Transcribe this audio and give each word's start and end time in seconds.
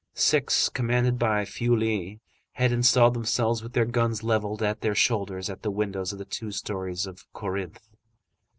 Six, 0.15 0.67
commanded 0.69 1.19
by 1.19 1.45
Feuilly, 1.45 2.21
had 2.53 2.71
installed 2.71 3.13
themselves, 3.13 3.61
with 3.61 3.73
their 3.73 3.85
guns 3.85 4.23
levelled 4.23 4.63
at 4.63 4.81
their 4.81 4.95
shoulders, 4.95 5.47
at 5.47 5.61
the 5.61 5.69
windows 5.69 6.11
of 6.11 6.17
the 6.17 6.25
two 6.25 6.49
stories 6.51 7.05
of 7.05 7.27
Corinthe. 7.35 7.87